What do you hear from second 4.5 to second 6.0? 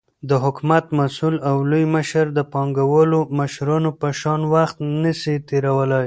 وخت نسي تيرولاى،